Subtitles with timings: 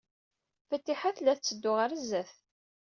[0.67, 2.33] Fatiḥa tella tetteddu ɣer sdat.